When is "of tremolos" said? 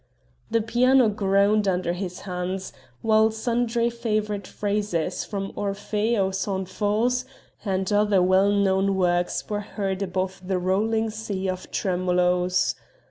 11.47-12.73